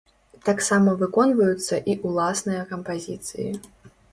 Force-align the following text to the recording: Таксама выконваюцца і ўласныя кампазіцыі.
Таксама 0.47 0.95
выконваюцца 1.01 1.75
і 1.93 1.97
ўласныя 2.07 2.61
кампазіцыі. 2.73 3.49